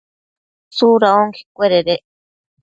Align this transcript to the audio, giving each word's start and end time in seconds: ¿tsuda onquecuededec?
¿tsuda 0.75 1.09
onquecuededec? 1.21 2.03